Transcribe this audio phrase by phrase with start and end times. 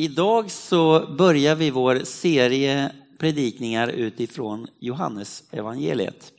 [0.00, 6.32] Idag så börjar vi vår serie predikningar utifrån Johannes evangeliet.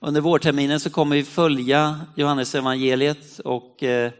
[0.00, 4.12] Under vårterminen så kommer vi följa Johannes evangeliet och eh,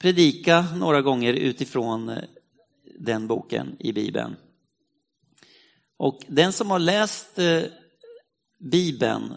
[0.00, 2.18] predika några gånger utifrån eh,
[2.98, 4.36] den boken i Bibeln.
[5.96, 7.62] Och den som har läst eh,
[8.58, 9.34] Bibeln,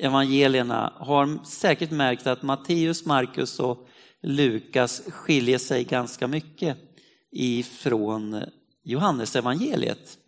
[0.00, 3.88] evangelierna, har säkert märkt att Matteus, Markus och
[4.22, 6.91] Lukas skiljer sig ganska mycket
[7.32, 8.44] ifrån
[8.84, 10.18] Johannes evangeliet.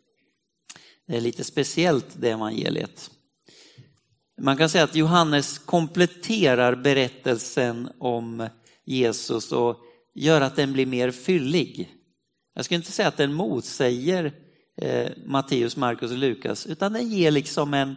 [1.07, 3.11] Det är lite speciellt det evangeliet.
[4.41, 8.49] Man kan säga att Johannes kompletterar berättelsen om
[8.85, 9.77] Jesus och
[10.15, 11.95] gör att den blir mer fyllig.
[12.55, 14.33] Jag skulle inte säga att den motsäger
[14.77, 17.97] eh, Matteus, Markus och Lukas, utan den ger liksom en,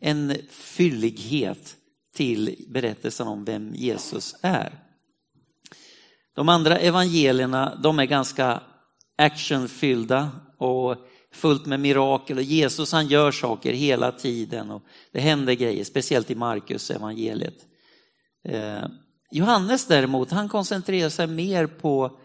[0.00, 1.76] en fyllighet
[2.14, 4.87] till berättelsen om vem Jesus är.
[6.38, 8.62] De andra evangelierna de är ganska
[9.16, 10.96] actionfyllda och
[11.32, 16.30] fullt med mirakel och Jesus han gör saker hela tiden och det händer grejer, speciellt
[16.30, 17.54] i Markus evangeliet.
[18.44, 18.84] Eh,
[19.30, 22.18] Johannes däremot, han koncentrerar sig mer på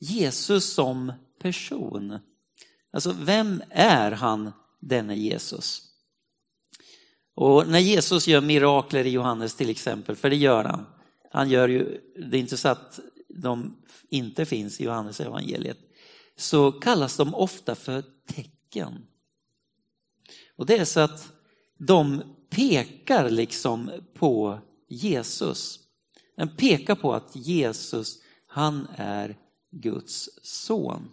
[0.00, 1.12] Jesus som
[1.42, 2.18] person.
[2.92, 5.82] Alltså vem är han, denne Jesus?
[7.34, 10.86] Och när Jesus gör mirakler i Johannes till exempel, för det gör han.
[11.32, 13.00] Han gör ju, det är inte så att
[13.34, 13.76] de
[14.08, 15.78] inte finns i Johannes evangeliet,
[16.36, 19.06] så kallas de ofta för tecken.
[20.56, 21.32] Och det är så att
[21.78, 25.80] de pekar liksom på Jesus.
[26.36, 29.36] Den pekar på att Jesus, han är
[29.70, 31.10] Guds son.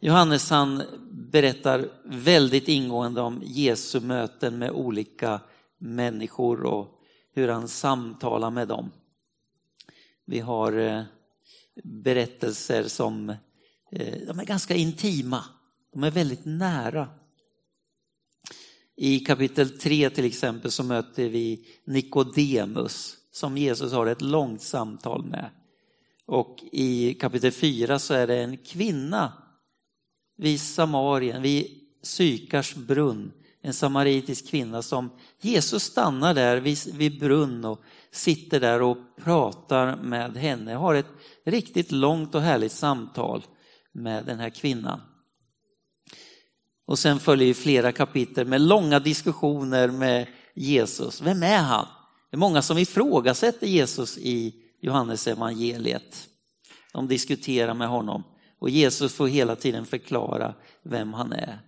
[0.00, 5.40] Johannes han berättar väldigt ingående om Jesu möten med olika
[5.78, 7.00] människor och
[7.32, 8.90] hur han samtalar med dem.
[10.26, 11.02] Vi har eh,
[11.84, 13.30] berättelser som
[13.92, 15.44] eh, de är ganska intima,
[15.92, 17.08] de är väldigt nära.
[18.96, 25.24] I kapitel 3 till exempel så möter vi Nikodemus som Jesus har ett långt samtal
[25.24, 25.50] med.
[26.26, 29.32] Och i kapitel 4 så är det en kvinna
[30.36, 31.66] vid Samarien, vid
[32.02, 33.32] Sykars brunn,
[33.62, 35.10] en samaritisk kvinna som
[35.40, 37.80] Jesus stannar där vid, vid brunn och
[38.14, 41.06] sitter där och pratar med henne, har ett
[41.46, 43.44] riktigt långt och härligt samtal
[43.92, 45.00] med den här kvinnan.
[46.86, 51.20] Och sen följer flera kapitel med långa diskussioner med Jesus.
[51.20, 51.86] Vem är han?
[52.30, 56.28] Det är många som ifrågasätter Jesus i Johannes evangeliet.
[56.92, 58.22] De diskuterar med honom
[58.58, 61.58] och Jesus får hela tiden förklara vem han är.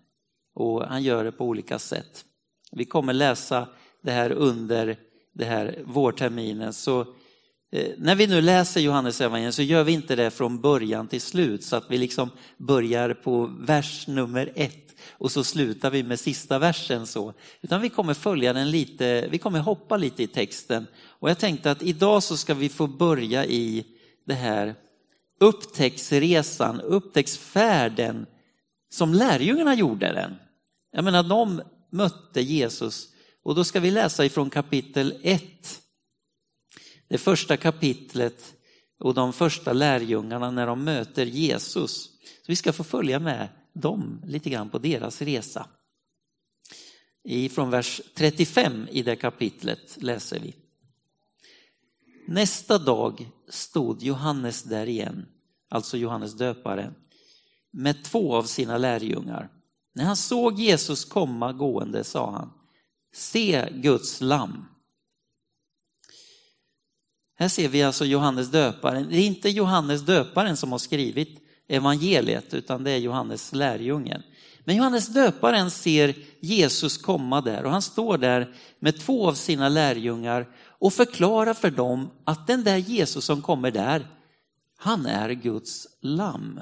[0.55, 2.25] Och han gör det på olika sätt.
[2.73, 3.69] Vi kommer läsa
[4.03, 4.99] det här under
[5.37, 6.73] det här vårterminen.
[6.73, 7.01] Så
[7.73, 11.21] eh, när vi nu läser Johannes evangeliet så gör vi inte det från början till
[11.21, 16.21] slut så att vi liksom börjar på vers nummer ett och så slutar vi med
[16.21, 17.33] sista versen så.
[17.61, 20.87] Utan vi kommer följa den lite, vi kommer hoppa lite i texten.
[21.07, 23.87] Och jag tänkte att idag så ska vi få börja i
[24.27, 24.75] det här
[25.41, 28.27] upptäcktsresan, upptäcktsfärden
[28.89, 30.35] som lärjungarna gjorde den.
[30.93, 33.09] Jag menar, de mötte Jesus
[33.47, 35.43] och då ska vi läsa ifrån kapitel 1.
[37.09, 38.55] Det första kapitlet
[38.99, 42.03] och de första lärjungarna när de möter Jesus.
[42.17, 45.67] Så vi ska få följa med dem lite grann på deras resa.
[47.51, 50.55] Från vers 35 i det kapitlet läser vi.
[52.29, 55.27] Nästa dag stod Johannes där igen,
[55.69, 56.95] alltså Johannes döparen,
[57.71, 59.51] med två av sina lärjungar.
[59.95, 62.53] När han såg Jesus komma gående sa han,
[63.17, 64.65] se Guds lamm.
[67.39, 69.09] Här ser vi alltså Johannes döparen.
[69.09, 74.23] Det är inte Johannes döparen som har skrivit evangeliet, utan det är Johannes lärjungen.
[74.65, 79.69] Men Johannes döparen ser Jesus komma där och han står där med två av sina
[79.69, 84.07] lärjungar och förklarar för dem att den där Jesus som kommer där,
[84.77, 86.61] han är Guds lamm.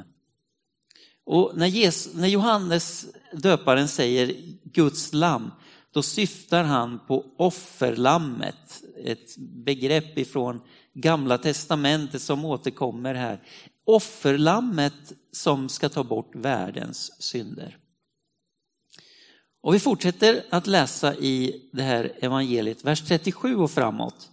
[1.26, 5.50] Och när, Jesus, när Johannes döparen säger Guds lamm,
[5.94, 10.60] då syftar han på offerlammet, ett begrepp ifrån
[10.94, 13.42] gamla testamentet som återkommer här.
[13.84, 17.78] Offerlammet som ska ta bort världens synder.
[19.62, 24.30] Och vi fortsätter att läsa i det här evangeliet, vers 37 och framåt.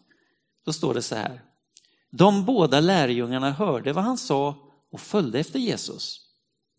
[0.65, 1.41] Då står det så här.
[2.11, 4.55] De båda lärjungarna hörde vad han sa
[4.91, 6.19] och följde efter Jesus.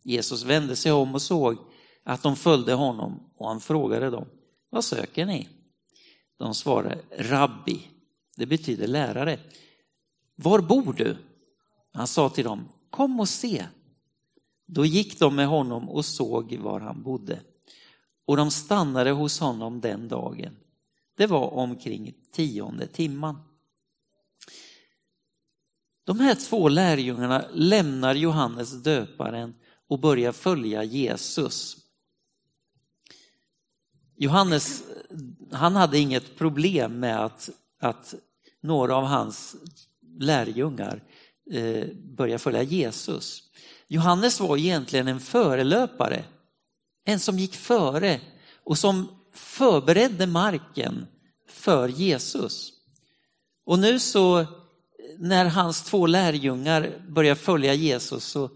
[0.05, 1.59] Jesus vände sig om och såg
[2.05, 4.27] att de följde honom och han frågade dem,
[4.73, 5.49] vad söker ni?
[6.39, 7.89] De svarade, rabbi,
[8.37, 9.39] det betyder lärare.
[10.35, 11.17] Var bor du?
[11.93, 13.65] Han sa till dem, kom och se.
[14.67, 17.41] Då gick de med honom och såg var han bodde.
[18.25, 20.57] Och de stannade hos honom den dagen.
[21.17, 23.39] Det var omkring tionde timman.
[26.05, 29.55] De här två lärjungarna lämnar Johannes döparen
[29.89, 31.82] och börjar följa Jesus.
[34.23, 34.83] Johannes,
[35.53, 38.15] han hade inget problem med att, att
[38.61, 39.57] några av hans
[40.19, 41.03] lärjungar
[41.51, 41.87] eh,
[42.17, 43.43] började följa Jesus.
[43.89, 46.25] Johannes var egentligen en förelöpare,
[47.05, 48.21] en som gick före
[48.65, 51.07] och som förberedde marken
[51.49, 52.73] för Jesus.
[53.65, 54.47] Och nu så
[55.19, 58.51] när hans två lärjungar börjar följa Jesus så,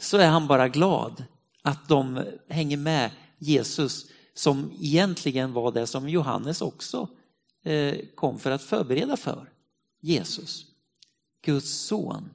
[0.00, 1.24] så är han bara glad
[1.62, 7.08] att de hänger med Jesus som egentligen var det som Johannes också
[7.64, 9.52] eh, kom för att förbereda för.
[10.00, 10.66] Jesus,
[11.44, 12.30] Guds son.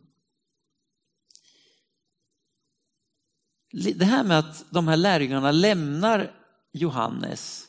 [3.72, 6.32] Det här med att de här lärjungarna lämnar
[6.74, 7.68] Johannes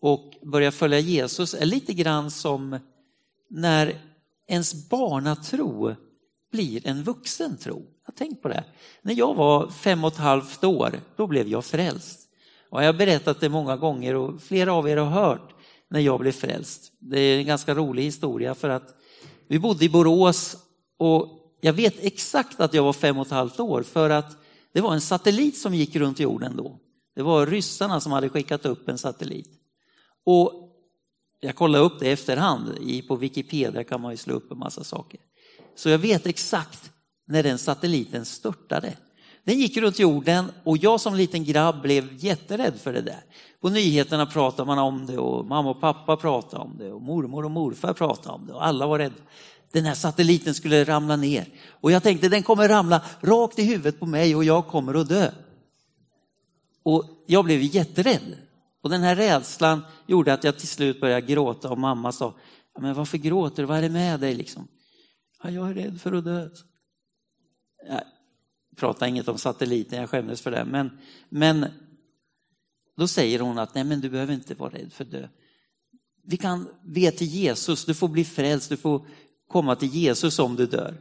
[0.00, 2.78] och börjar följa Jesus är lite grann som
[3.48, 4.00] när
[4.46, 5.94] ens barnatro
[6.52, 7.86] blir en vuxen tro.
[8.06, 8.64] Jag på det.
[9.02, 12.29] När jag var fem och ett halvt år, då blev jag frälst.
[12.70, 15.54] Och jag har berättat det många gånger och flera av er har hört
[15.90, 16.92] när jag blev frälst.
[16.98, 18.94] Det är en ganska rolig historia för att
[19.48, 20.56] vi bodde i Borås
[20.98, 21.28] och
[21.60, 24.36] jag vet exakt att jag var fem och ett halvt år för att
[24.72, 26.78] det var en satellit som gick runt jorden då.
[27.14, 29.48] Det var ryssarna som hade skickat upp en satellit.
[30.24, 30.52] Och
[31.40, 32.78] jag kollade upp det i efterhand,
[33.08, 35.20] på Wikipedia kan man ju slå upp en massa saker.
[35.74, 36.92] Så jag vet exakt
[37.26, 38.96] när den satelliten störtade.
[39.50, 43.24] Den gick runt jorden och jag som liten grabb blev jätterädd för det där.
[43.60, 47.44] På nyheterna pratade man om det och mamma och pappa pratade om det och mormor
[47.44, 49.14] och morfar pratade om det och alla var rädda.
[49.72, 54.00] Den här satelliten skulle ramla ner och jag tänkte den kommer ramla rakt i huvudet
[54.00, 55.30] på mig och jag kommer att dö.
[56.82, 58.36] Och jag blev jätterädd.
[58.82, 62.34] Och den här rädslan gjorde att jag till slut började gråta och mamma sa,
[62.80, 64.68] men varför gråter du, vad är det med dig liksom?
[65.42, 66.48] Ja, jag är rädd för att dö
[68.80, 70.64] pratar inget om satelliten, jag skämdes för det.
[70.64, 70.98] Men,
[71.28, 71.66] men
[72.96, 75.28] då säger hon att nej men du behöver inte vara rädd för att dö.
[76.24, 79.06] Vi kan be till Jesus, du får bli frälst, du får
[79.48, 80.94] komma till Jesus om du dör.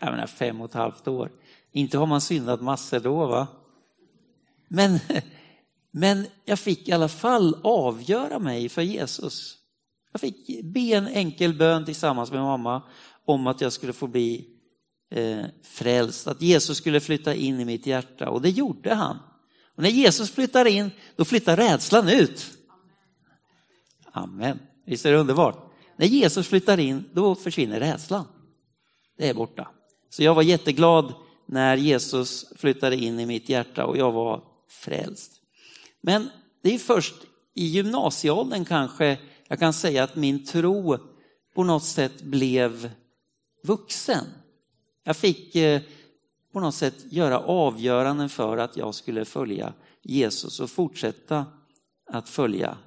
[0.00, 1.32] Jag menar fem och ett halvt år.
[1.72, 3.46] Inte har man syndat massor då va?
[4.68, 4.98] Men
[5.90, 9.56] men jag fick i alla fall avgöra mig för Jesus.
[10.12, 12.82] Jag fick be en enkel bön tillsammans med mamma
[13.24, 14.55] om att jag skulle få bli
[15.10, 19.18] eh, frälst, att Jesus skulle flytta in i mitt hjärta och det gjorde han.
[19.76, 22.46] Och när Jesus flyttar in, då flyttar rädslan ut.
[24.12, 24.58] Amen.
[24.86, 25.72] Visst är det underbart?
[25.96, 28.24] När Jesus flyttar in, då försvinner rädslan.
[29.18, 29.68] Det är borta.
[30.10, 31.14] Så jag var jätteglad
[31.46, 35.32] när Jesus flyttade in i mitt hjärta och jag var frälst.
[36.00, 36.28] Men
[36.62, 37.14] det är först
[37.54, 39.18] i gymnasieåldern kanske
[39.48, 40.98] jag kan säga att min tro
[41.54, 42.90] på något sätt blev
[43.64, 44.24] vuxen.
[45.06, 45.82] Jag fick eh,
[46.52, 51.46] på något sätt göra avgöranden för att jag skulle följa Jesus och fortsätta
[52.06, 52.78] att följa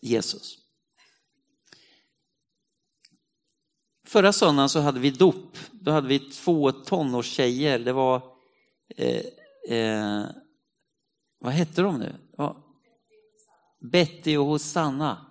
[0.00, 0.58] Jesus.
[4.06, 5.58] Förra söndagen så hade vi dop.
[5.70, 7.78] Då hade vi två tonårstjejer.
[7.78, 8.22] Det var
[8.96, 9.24] eh,
[9.78, 10.24] eh,
[11.38, 12.14] vad hette de nu?
[12.36, 12.64] Ja.
[13.80, 15.26] Betty och Hosanna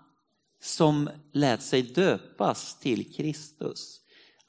[0.62, 4.02] som lät sig döpas till Kristus.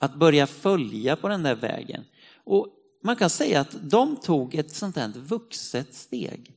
[0.03, 2.05] Att börja följa på den där vägen.
[2.45, 2.69] Och
[3.03, 6.57] man kan säga att de tog ett sånt här vuxet steg.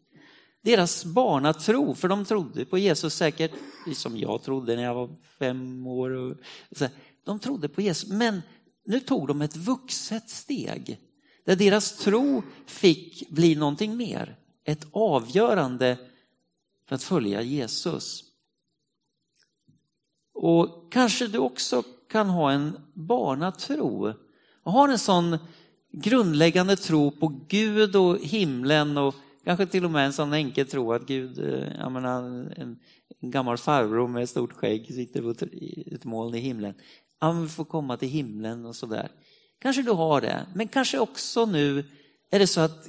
[0.61, 3.51] Deras barnatro, för de trodde på Jesus säkert,
[3.95, 5.09] som jag trodde när jag var
[5.39, 6.37] fem år.
[7.25, 8.41] de trodde på Jesus, men
[8.85, 10.99] nu tog de ett vuxet steg.
[11.45, 15.97] Där deras tro fick bli någonting mer ett avgörande
[16.87, 18.23] för att följa Jesus.
[20.45, 24.13] Och kanske du också kan ha en barnatro
[24.63, 25.37] och har en sån
[25.91, 30.93] grundläggande tro på Gud och himlen och kanske till och med en sån enkel tro
[30.93, 32.79] att Gud, eh, jag menar, en,
[33.19, 35.45] en gammal farbror med stort skägg sitter på
[35.95, 36.73] ett moln i himlen.
[37.19, 39.11] Han får komma till himlen och sådär.
[39.59, 41.85] Kanske du har det, men kanske också nu
[42.31, 42.87] är det så att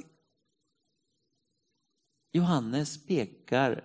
[2.33, 3.83] Johannes pekar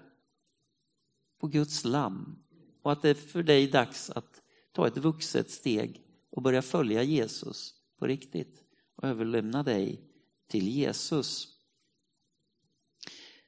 [1.41, 2.37] på Guds lamm
[2.83, 7.03] och att det är för dig dags att ta ett vuxet steg och börja följa
[7.03, 8.63] Jesus på riktigt
[8.97, 10.01] och överlämna dig
[10.49, 11.49] till Jesus.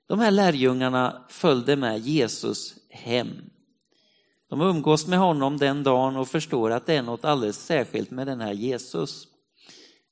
[0.07, 3.29] De här lärjungarna följde med Jesus hem.
[4.49, 8.27] De umgås med honom den dagen och förstår att det är något alldeles särskilt med
[8.27, 9.27] den här Jesus.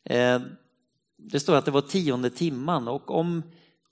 [0.05, 0.41] Eh,
[1.17, 3.43] det står att det var tionde timman och om,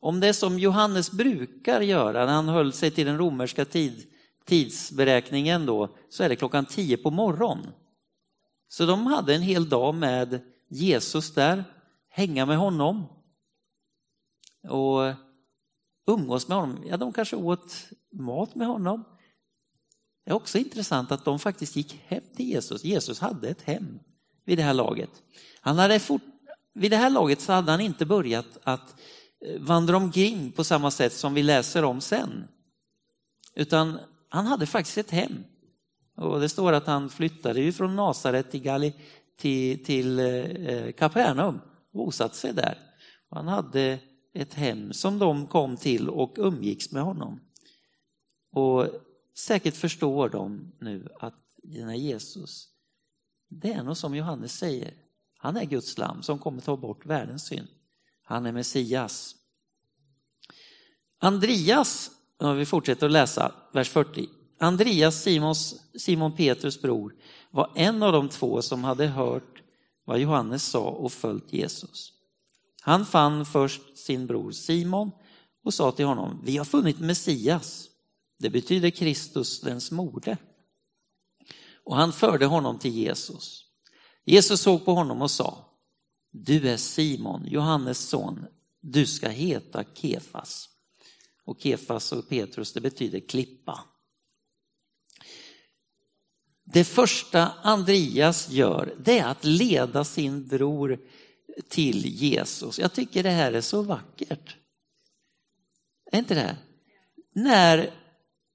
[0.00, 4.06] om det är som Johannes brukar göra när han höll sig till den romerska tid,
[4.48, 7.66] tidsberäkningen då, så är det klockan tio på morgon.
[8.68, 11.64] Så de hade en hel dag med Jesus där,
[12.08, 13.06] hänga med honom
[14.68, 15.14] och
[16.06, 16.84] umgås med honom.
[16.86, 19.04] Ja, de kanske åt mat med honom.
[20.24, 22.84] Det är också intressant att de faktiskt gick hem till Jesus.
[22.84, 23.98] Jesus hade ett hem
[24.44, 25.10] vid det här laget.
[25.60, 26.22] Han hade fort,
[26.74, 29.00] vid det här laget så hade han inte börjat att
[29.46, 32.48] eh, vandra omkring på samma sätt som vi läser om sen.
[33.54, 33.98] Utan
[34.28, 35.44] han hade faktiskt ett hem.
[36.16, 38.94] Och det står att han flyttade ju från Nasaret till, Gali,
[39.36, 41.60] till, till eh, Kapernaum
[41.92, 42.78] och bosatte sig där.
[43.28, 43.98] Och han hade
[44.34, 47.40] ett hem som de kom till och umgicks med honom.
[48.52, 48.86] Och
[49.36, 52.68] säkert förstår de nu att den här Jesus,
[53.48, 54.94] det är nog som Johannes säger,
[55.38, 57.68] han är Guds lam som kommer ta bort världens synd.
[58.22, 59.34] Han är Messias.
[61.18, 62.10] Andreas,
[62.56, 64.28] vi fortsätter att läsa, vers 40.
[64.58, 67.14] Andreas, Simons, Simon Petrus bror,
[67.50, 69.62] var en av de två som hade hört
[70.04, 72.12] vad Johannes sa och följt Jesus.
[72.80, 75.10] Han fann först sin bror Simon
[75.64, 77.88] och sa till honom, vi har funnit Messias.
[78.38, 80.36] Det betyder Kristus, den smorde.
[81.84, 83.64] Och han förde honom till Jesus.
[84.24, 85.64] Jesus såg på honom och sa,
[86.30, 88.46] du är Simon, Johannes son,
[88.80, 90.68] du ska heta Kefas.
[91.48, 93.84] Och Kefas och Petrus, det betyder klippa.
[96.64, 100.98] Det första Andreas gör, det är att leda sin bror
[101.68, 102.78] till Jesus.
[102.78, 104.56] Jag tycker det här är så vackert.
[106.12, 106.56] Är inte det?
[107.34, 107.94] När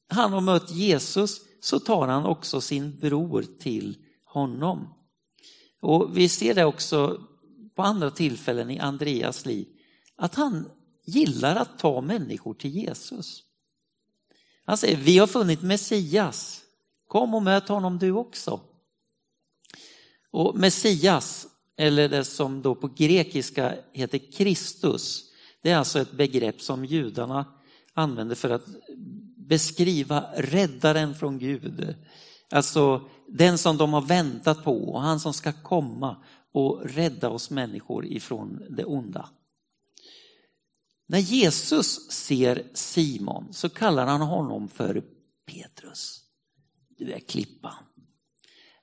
[0.09, 4.93] han har mött Jesus så tar han också sin bror till honom.
[5.81, 7.21] Och Vi ser det också
[7.75, 9.67] på andra tillfällen i Andreas liv,
[10.15, 10.69] att han
[11.05, 13.43] gillar att ta människor till Jesus.
[14.65, 16.61] Han säger, vi har funnit Messias,
[17.07, 18.59] kom och möt honom du också.
[20.31, 25.23] Och Messias, eller det som då på grekiska heter Kristus,
[25.61, 27.45] det är alltså ett begrepp som judarna
[27.93, 28.65] använder för att
[29.37, 31.95] beskriva räddaren från Gud.
[32.51, 36.17] Alltså den som de har väntat på och han som ska komma
[36.51, 39.29] och rädda oss människor ifrån det onda.
[41.07, 45.03] När Jesus ser Simon så kallar han honom för
[45.45, 46.21] Petrus.
[46.97, 47.83] Du är klippan.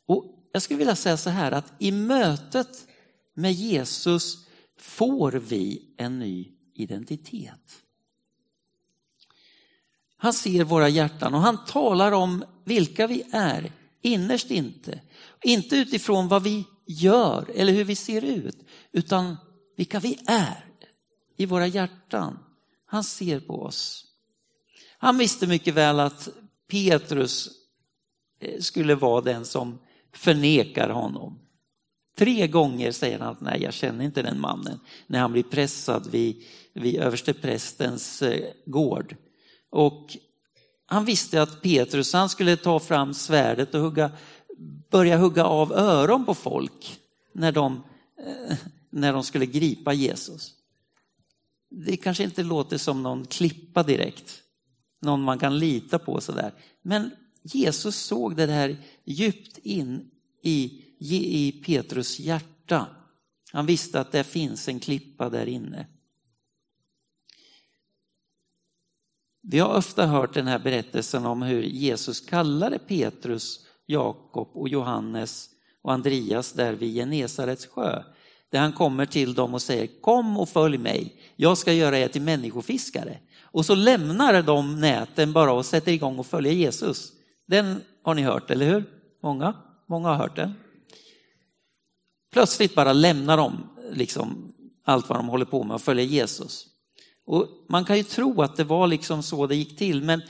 [0.06, 2.86] Och jag skulle vilja säga så här att i mötet
[3.34, 4.46] med Jesus
[4.78, 7.82] får vi en ny identitet.
[10.16, 13.72] Han ser våra hjärtan och han talar om vilka vi är
[14.02, 15.00] innerst inte.
[15.42, 18.58] Inte utifrån vad vi gör eller hur vi ser ut,
[18.92, 19.36] utan
[19.76, 20.69] vilka vi är
[21.40, 22.38] i våra hjärtan.
[22.86, 24.04] Han ser på oss.
[24.98, 26.28] Han visste mycket väl att
[26.70, 27.48] Petrus
[28.40, 29.78] eh, skulle vara den som
[30.12, 31.38] förnekar honom.
[32.16, 36.10] Tre gånger säger han att nej, jag känner inte den mannen när han blir pressad
[36.10, 39.16] vid, vid översteprästens eh, gård.
[39.70, 40.16] Och
[40.86, 44.10] han visste att Petrus han skulle ta fram svärdet och hugga,
[44.90, 47.00] börja hugga av öron på folk
[47.32, 47.82] när de,
[48.26, 48.56] eh,
[48.90, 50.59] när de skulle gripa Jesus.
[51.70, 54.42] Det kanske inte låter som någon klippa direkt,
[55.02, 56.52] någon man kan lita på sådär.
[56.82, 57.10] Men
[57.42, 60.10] Jesus såg det här djupt in
[60.42, 62.86] i, i Petrus hjärta.
[63.52, 65.86] Han visste att det finns en klippa där inne.
[69.42, 75.50] Vi har ofta hört den här berättelsen om hur Jesus kallade Petrus, Jakob och Johannes
[75.82, 78.02] och Andreas där vid Genesarets sjö.
[78.50, 82.08] Där han kommer till dem och säger kom och följ mig, jag ska göra er
[82.08, 83.18] till människofiskare.
[83.42, 87.12] Och så lämnar de näten bara och sätter igång och följer Jesus.
[87.48, 88.84] Den har ni hört, eller hur?
[89.22, 89.54] Många?
[89.88, 90.54] Många har hört den.
[92.32, 94.52] Plötsligt bara lämnar de liksom
[94.84, 96.66] allt vad de håller på med och följer Jesus.
[97.26, 100.22] Och man kan ju tro att det var liksom så det gick till, men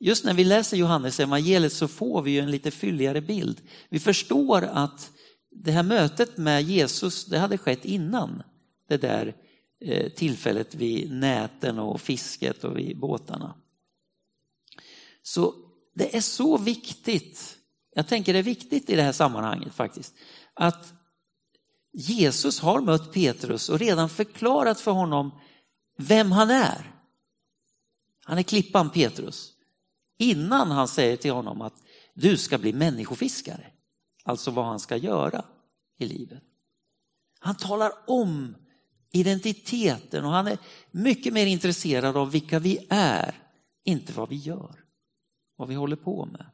[0.00, 3.60] just när vi läser Johannes evangeliet så får vi ju en lite fylligare bild.
[3.88, 5.10] Vi förstår att
[5.54, 8.42] det här mötet med Jesus, det hade skett innan
[8.88, 9.36] det där
[9.80, 13.54] eh, tillfället vid näten och fisket och vid båtarna.
[15.22, 15.54] Så
[15.94, 17.58] det är så viktigt,
[17.94, 20.14] jag tänker det är viktigt i det här sammanhanget faktiskt,
[20.54, 20.92] att
[21.92, 25.40] Jesus har mött Petrus och redan förklarat för honom
[25.98, 26.92] vem han är.
[28.24, 29.52] Han är klippan Petrus.
[30.18, 31.74] Innan han säger till honom att
[32.14, 33.71] du ska bli människofiskare.
[34.22, 35.44] Alltså vad han ska göra
[35.98, 36.42] i livet.
[37.38, 38.54] Han talar om
[39.10, 40.58] identiteten och han är
[40.90, 43.34] mycket mer intresserad av vilka vi är,
[43.84, 44.84] inte vad vi gör,
[45.56, 46.46] vad vi håller på med.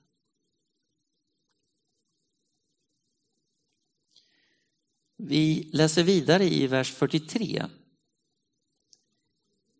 [5.16, 7.66] Vi läser vidare i vers 43.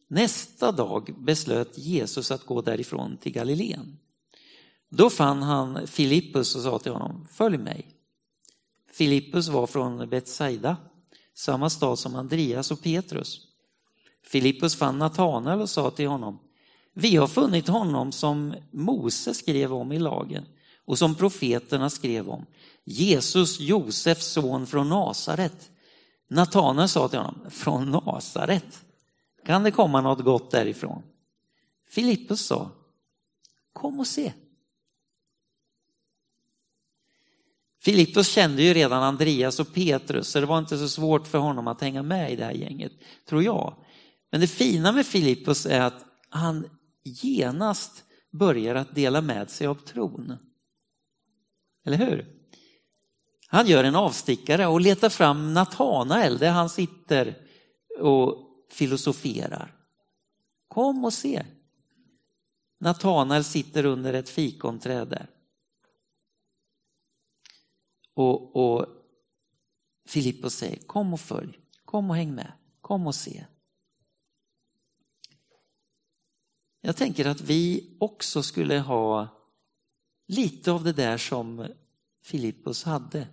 [0.08, 3.98] Nästa dag beslöt Jesus att gå därifrån till Galileen.
[4.88, 7.86] Då fann han Filippus och sa till honom, följ mig.
[8.92, 10.76] Filippus var från Betsaida,
[11.34, 13.40] samma stad som Andreas och Petrus.
[14.24, 16.38] Filippus fann Natanael och sa till honom,
[16.94, 20.44] vi har funnit honom som Mose skrev om i lagen
[20.84, 22.46] och som profeterna skrev om,
[22.84, 25.70] Jesus, Josefs son från Nasaret.
[26.28, 28.84] Natanael sa till honom, från Nasaret?
[29.46, 31.02] Kan det komma något gott därifrån?
[31.88, 32.70] Filippus sa,
[33.72, 34.32] kom och se.
[37.88, 41.68] Filippos kände ju redan Andreas och Petrus så det var inte så svårt för honom
[41.68, 42.92] att hänga med i det här gänget,
[43.28, 43.74] tror jag.
[44.30, 46.66] Men det fina med Filippos är att han
[47.04, 50.36] genast börjar att dela med sig av tron.
[51.86, 52.26] Eller hur?
[53.46, 57.36] Han gör en avstickare och letar fram Natanael där han sitter
[58.00, 58.36] och
[58.70, 59.74] filosoferar.
[60.68, 61.44] Kom och se.
[62.80, 65.37] Natanael sitter under ett fikonträd där.
[68.18, 68.86] Och, och
[70.06, 73.46] Filippos säger, kom och följ, kom och häng med, kom och se.
[76.80, 79.28] Jag tänker att vi också skulle ha
[80.26, 81.68] lite av det där som
[82.22, 83.28] Filippos hade.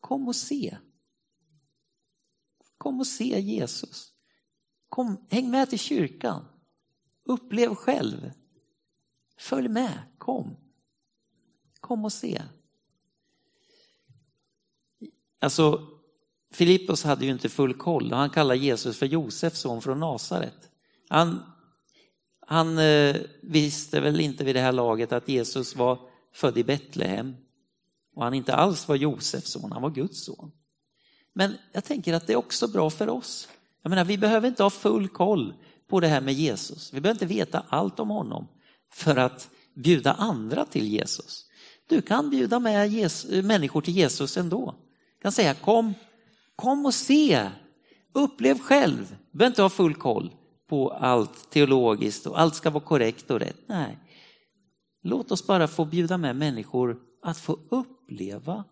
[0.00, 0.78] Kom och se.
[2.78, 4.12] Kom och se Jesus.
[4.88, 6.44] Kom, häng med till kyrkan.
[7.24, 8.32] Upplev själv.
[9.36, 10.63] Följ med, kom.
[11.84, 12.42] Kom och se.
[15.40, 15.86] Alltså,
[16.52, 20.70] Filippos hade ju inte full koll han kallar Jesus för Josefs son från Nasaret.
[21.08, 21.42] Han,
[22.46, 25.98] han eh, visste väl inte vid det här laget att Jesus var
[26.34, 27.36] född i Betlehem
[28.14, 30.52] och han inte alls var Josefs son, han var Guds son.
[31.32, 33.48] Men jag tänker att det är också bra för oss.
[33.82, 35.54] Jag menar, vi behöver inte ha full koll
[35.88, 36.92] på det här med Jesus.
[36.92, 38.48] Vi behöver inte veta allt om honom
[38.92, 41.46] för att bjuda andra till Jesus.
[41.88, 44.74] Du kan bjuda med Jesus, människor till Jesus ändå.
[45.18, 45.94] Du kan säga kom,
[46.56, 47.48] kom och se,
[48.12, 49.16] upplev själv.
[49.30, 50.30] Du behöver inte ha full koll
[50.68, 53.60] på allt teologiskt och allt ska vara korrekt och rätt.
[53.66, 53.98] Nej,
[55.02, 58.64] låt oss bara få bjuda med människor att få uppleva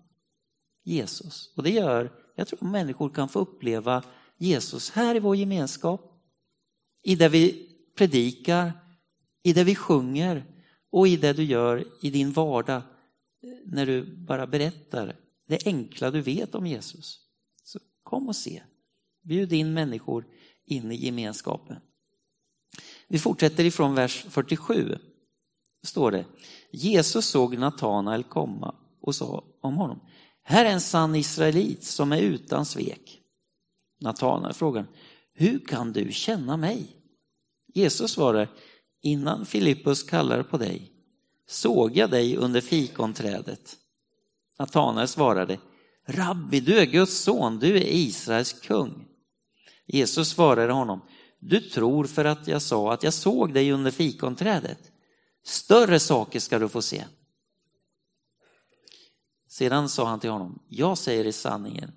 [0.85, 1.53] Jesus.
[1.57, 4.03] Och det gör, jag tror människor kan få uppleva
[4.38, 6.01] Jesus här i vår gemenskap,
[7.03, 8.72] i det vi predikar,
[9.42, 10.44] i det vi sjunger
[10.92, 12.83] och i det du gör i din vardag
[13.64, 15.16] när du bara berättar
[15.48, 17.20] det enkla du vet om Jesus.
[17.64, 18.62] Så kom och se.
[19.22, 20.26] Bjud in människor
[20.66, 21.76] in i gemenskapen.
[23.09, 24.98] Vi fortsätter ifrån vers 47.
[25.83, 26.24] står det.
[26.72, 30.00] Jesus såg Natanael komma och sa om honom.
[30.42, 33.20] Här är en sann israelit som är utan svek.
[34.00, 34.87] Natanael frågar,
[35.35, 36.96] hur kan du känna mig?
[37.74, 38.48] Jesus svarar,
[39.02, 40.91] innan Filippus kallar på dig
[41.53, 43.77] såg jag dig under fikonträdet.
[44.59, 45.59] Natanael svarade,
[46.07, 49.09] Rabbi, du är Guds son, du är Israels kung.
[49.87, 51.01] Jesus svarade honom,
[51.38, 54.79] du tror för att jag sa att jag såg dig under fikonträdet.
[55.45, 57.05] Större saker ska du få se.
[59.49, 61.93] Sedan sa han till honom, jag säger i sanningen,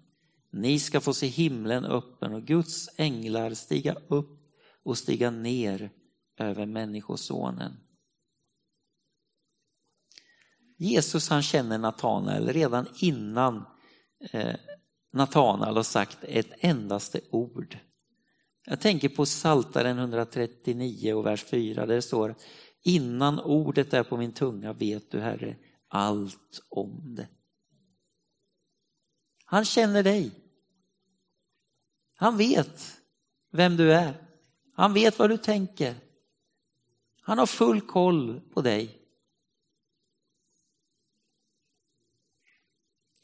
[0.52, 4.40] ni ska få se himlen öppen och Guds änglar stiga upp
[4.84, 5.90] och stiga ner
[6.38, 7.78] över Människosonen.
[10.78, 13.66] Jesus han känner Natanael redan innan
[14.32, 14.56] eh,
[15.14, 17.78] Natanael har sagt ett endaste ord.
[18.66, 22.36] Jag tänker på Saltaren 139 och vers 4 där det står
[22.88, 25.56] Innan ordet är på min tunga vet du Herre
[25.88, 27.28] allt om det.
[29.46, 30.32] Han känner dig.
[32.16, 33.02] Han vet
[33.52, 34.14] vem du är.
[34.74, 35.96] Han vet vad du tänker.
[37.22, 39.05] Han har full koll på dig.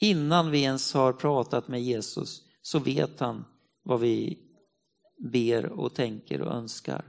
[0.02, 3.44] Innan vi ens har pratat med Jesus så vet han
[3.82, 4.38] vad vi
[5.32, 7.04] ber och tänker och önskar.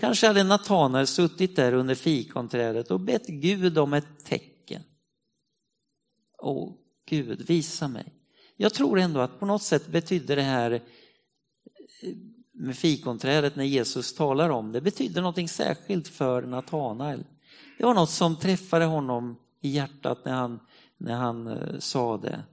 [0.00, 4.82] Kanske hade Natanael suttit där under fikonträdet och bett Gud om ett tecken.
[6.38, 6.72] Åh
[7.06, 8.12] Gud, visa mig.
[8.56, 10.80] Jag tror ändå att på något sätt betydde det här eh,
[12.52, 17.24] med fikonträdet när Jesus talar om det, betydde någonting särskilt för Natanael.
[17.78, 20.60] Det var något som träffade honom i hjärtat när han,
[21.04, 22.44] när han eh, sa det.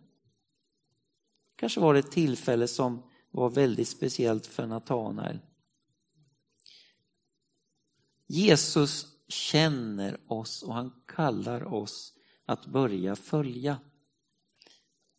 [1.55, 5.39] Kanske var det ett tillfälle som var väldigt speciellt för Natanael.
[8.27, 12.13] Jesus känner oss och han kallar oss
[12.45, 13.77] att börja följa.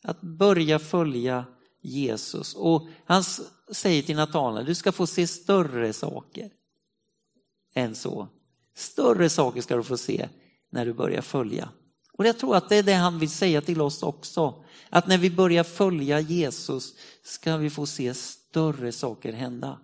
[0.02, 1.44] Att börja följa
[1.80, 2.54] Jesus.
[2.54, 3.24] Och han
[3.72, 6.50] säger till Natanael, du ska få se större saker
[7.74, 8.28] än så.
[8.74, 10.28] Större saker ska du få se
[10.70, 11.68] när du börjar följa.
[12.22, 14.64] Och jag tror att det är det han vill säga till oss också.
[14.90, 19.78] Att när vi börjar följa Jesus ska vi få se större saker hända.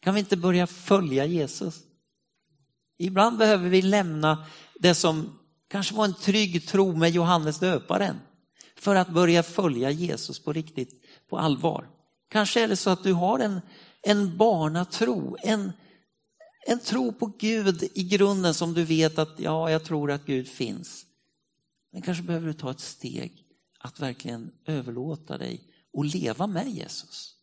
[0.00, 1.80] Kan vi inte börja följa Jesus?
[2.98, 5.38] Ibland behöver vi lämna det som
[5.68, 8.16] kanske var en trygg tro med Johannes döparen
[8.78, 11.88] för att börja följa Jesus på riktigt, på allvar.
[12.30, 13.60] Kanske är det så att du har en,
[14.02, 15.72] en barnatro, en,
[16.66, 20.48] en tro på Gud i grunden som du vet att ja, jag tror att Gud
[20.48, 21.06] finns.
[21.92, 23.44] Men kanske behöver du ta ett steg
[23.78, 25.60] att verkligen överlåta dig
[25.92, 27.34] och leva med Jesus.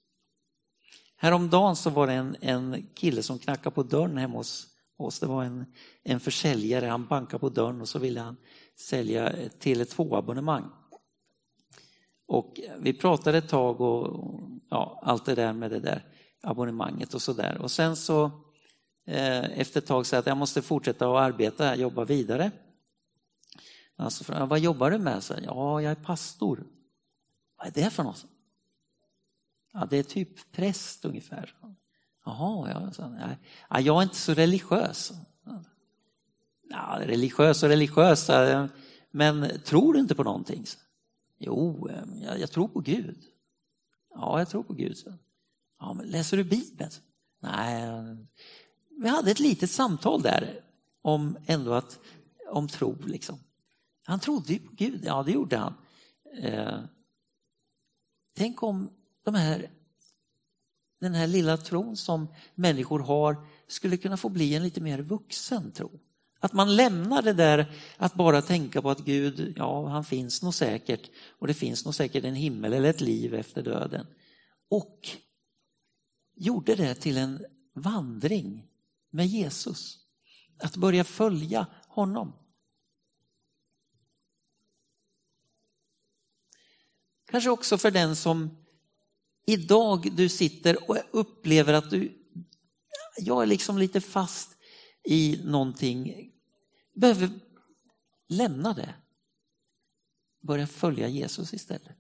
[1.16, 5.20] Häromdagen så var det en, en kille som knackade på dörren hemma hos oss.
[5.20, 5.66] Det var en,
[6.04, 8.38] en försäljare, han bankade på dörren och så ville han
[8.80, 10.70] sälja Tele2-abonnemang.
[12.28, 14.32] Och vi pratade ett tag och
[14.70, 16.06] ja, allt det där med det där
[16.42, 17.58] abonnemanget och sådär.
[17.62, 18.32] Och sen så
[19.06, 22.52] Eh, efter ett tag säga jag att jag måste fortsätta att arbeta, jobba vidare.
[23.96, 25.24] Alltså, vad jobbar du med?
[25.24, 26.64] Så, ja, jag är pastor.
[27.58, 28.26] Vad är det för något?
[29.74, 31.56] Ja, det är typ präst ungefär.
[32.26, 33.18] Jaha, ja, så,
[33.70, 35.12] ja, jag är inte så religiös.
[36.70, 38.30] Ja, religiös och religiös,
[39.12, 40.66] men tror du inte på någonting?
[41.38, 41.90] Jo,
[42.22, 43.24] jag, jag tror på Gud.
[44.14, 44.98] Ja, jag tror på Gud.
[45.80, 46.92] Ja, men läser du Bibeln?
[47.40, 47.88] Nej,
[49.02, 50.60] vi hade ett litet samtal där
[51.02, 52.00] om ändå att,
[52.52, 53.40] om tro liksom.
[54.04, 55.74] Han trodde ju på Gud, ja det gjorde han.
[56.42, 56.80] Eh,
[58.38, 58.90] tänk om
[59.26, 59.70] de här,
[61.00, 65.72] den här lilla tron som människor har skulle kunna få bli en lite mer vuxen
[65.72, 66.00] tro.
[66.40, 70.54] Att man lämnar det där att bara tänka på att Gud, ja han finns nog
[70.54, 71.10] säkert
[71.40, 74.06] och det finns nog säkert en himmel eller ett liv efter döden.
[74.70, 75.10] Och
[76.36, 78.71] gjorde det till en vandring
[79.12, 79.98] med Jesus.
[80.58, 82.34] Att börja följa honom.
[87.26, 88.58] Kanske också för den som
[89.46, 92.18] idag du sitter och upplever att du,
[93.18, 94.58] jag är liksom lite fast
[95.04, 96.32] i någonting,
[96.94, 97.30] behöver
[98.28, 98.94] lämna det.
[100.42, 101.98] Börja följa Jesus istället.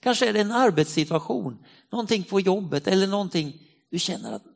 [0.00, 4.55] Kanske är det en arbetssituation, någonting på jobbet eller någonting du känner att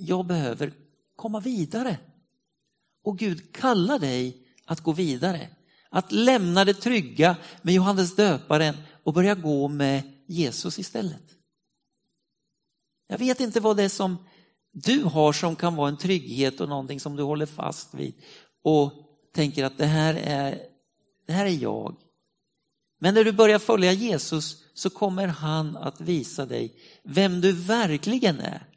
[0.00, 0.72] jag behöver
[1.16, 1.98] komma vidare.
[3.04, 5.48] Och Gud kallar dig att gå vidare.
[5.90, 11.22] Att lämna det trygga med Johannes döparen och börja gå med Jesus istället.
[13.08, 14.16] Jag vet inte vad det är som
[14.72, 18.14] du har som kan vara en trygghet och någonting som du håller fast vid
[18.62, 18.92] och
[19.34, 20.58] tänker att det här är,
[21.26, 21.96] det här är jag.
[23.00, 28.40] Men när du börjar följa Jesus så kommer han att visa dig vem du verkligen
[28.40, 28.67] är.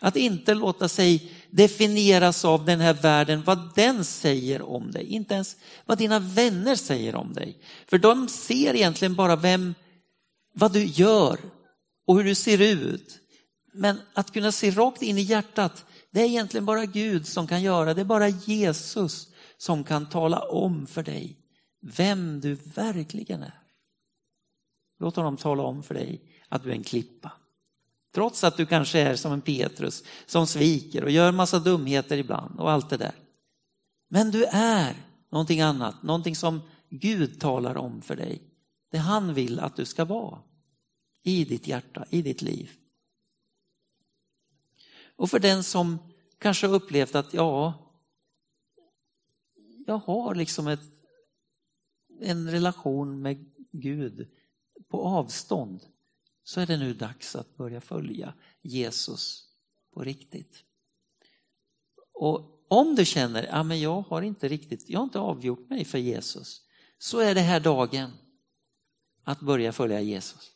[0.00, 5.06] Att inte låta sig definieras av den här världen, vad den säger om dig.
[5.06, 7.58] Inte ens vad dina vänner säger om dig.
[7.86, 9.74] För de ser egentligen bara vem,
[10.54, 11.38] vad du gör
[12.06, 13.18] och hur du ser ut.
[13.72, 17.62] Men att kunna se rakt in i hjärtat, det är egentligen bara Gud som kan
[17.62, 17.94] göra.
[17.94, 21.36] Det är bara Jesus som kan tala om för dig
[21.82, 23.60] vem du verkligen är.
[24.98, 27.32] Låt honom tala om för dig att du är en klippa.
[28.12, 32.60] Trots att du kanske är som en Petrus som sviker och gör massa dumheter ibland
[32.60, 33.14] och allt det där.
[34.08, 34.96] Men du är
[35.30, 38.42] någonting annat, någonting som Gud talar om för dig.
[38.90, 40.38] Det han vill att du ska vara
[41.22, 42.70] i ditt hjärta, i ditt liv.
[45.16, 45.98] Och för den som
[46.38, 47.74] kanske har upplevt att ja,
[49.86, 50.80] jag har liksom ett,
[52.20, 54.28] en relation med Gud
[54.88, 55.86] på avstånd
[56.50, 59.44] så är det nu dags att börja följa Jesus
[59.94, 60.64] på riktigt.
[62.14, 65.84] Och om du känner, ja men jag har inte riktigt, jag har inte avgjort mig
[65.84, 66.62] för Jesus,
[66.98, 68.10] så är det här dagen
[69.24, 70.50] att börja följa Jesus.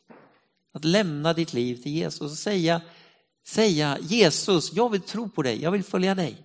[0.71, 2.81] Att lämna ditt liv till Jesus och säga,
[3.45, 6.43] säga Jesus, jag vill tro på dig, jag vill följa dig.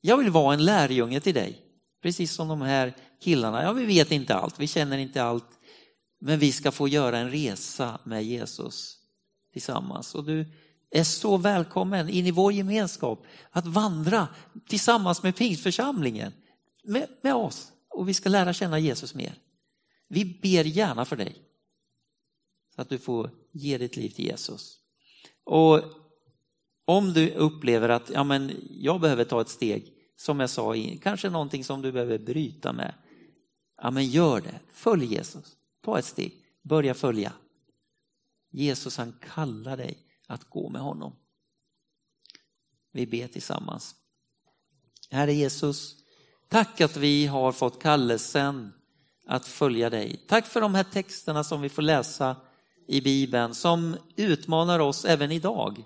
[0.00, 1.60] Jag vill vara en lärjunge till dig.
[2.02, 5.53] Precis som de här killarna, ja vi vet inte allt, vi känner inte allt,
[6.26, 8.98] men vi ska få göra en resa med Jesus
[9.52, 10.14] tillsammans.
[10.14, 10.46] Och du
[10.90, 14.28] är så välkommen in i vår gemenskap att vandra
[14.68, 16.32] tillsammans med pingstförsamlingen,
[16.82, 17.72] med, med oss.
[17.88, 19.34] Och vi ska lära känna Jesus mer.
[20.08, 21.36] Vi ber gärna för dig.
[22.74, 24.78] Så att du får ge ditt liv till Jesus.
[25.44, 25.82] Och
[26.84, 31.30] om du upplever att ja, men jag behöver ta ett steg, som jag sa, kanske
[31.30, 32.94] någonting som du behöver bryta med.
[33.82, 34.60] Ja, men gör det.
[34.72, 35.56] Följ Jesus.
[35.84, 36.44] Ta ett steg.
[36.62, 37.32] Börja följa.
[38.50, 41.16] Jesus han kallar dig att gå med honom.
[42.92, 43.94] Vi ber tillsammans.
[45.10, 45.96] Herre Jesus,
[46.48, 48.72] tack att vi har fått kallelsen
[49.26, 50.24] att följa dig.
[50.28, 52.36] Tack för de här texterna som vi får läsa
[52.86, 55.84] i Bibeln som utmanar oss även idag.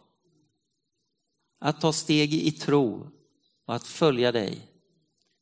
[1.61, 3.11] Att ta steg i tro
[3.66, 4.68] och att följa dig.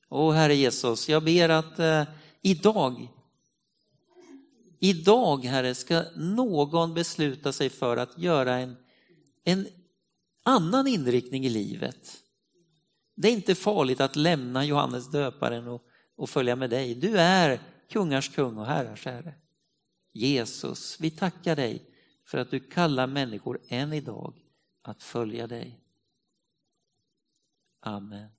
[0.09, 2.05] Åh Herre Jesus, jag ber att eh,
[2.43, 3.09] idag,
[4.79, 8.77] idag Herre, ska någon besluta sig för att göra en,
[9.45, 9.67] en
[10.43, 12.23] annan inriktning i livet.
[13.15, 15.83] Det är inte farligt att lämna Johannes döparen och,
[16.17, 16.95] och följa med dig.
[16.95, 17.61] Du är
[17.91, 19.35] kungars kung och herrars herre.
[20.13, 21.91] Jesus, vi tackar dig
[22.27, 24.35] för att du kallar människor än idag
[24.83, 25.81] att följa dig.
[27.81, 28.36] Amen.